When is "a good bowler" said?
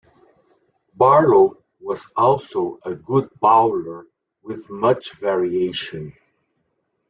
2.83-4.07